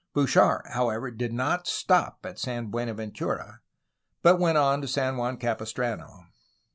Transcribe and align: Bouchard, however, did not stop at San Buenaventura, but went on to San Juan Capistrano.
Bouchard, 0.15 0.63
however, 0.71 1.11
did 1.11 1.31
not 1.31 1.67
stop 1.67 2.17
at 2.25 2.39
San 2.39 2.71
Buenaventura, 2.71 3.61
but 4.23 4.39
went 4.39 4.57
on 4.57 4.81
to 4.81 4.87
San 4.87 5.15
Juan 5.15 5.37
Capistrano. 5.37 6.25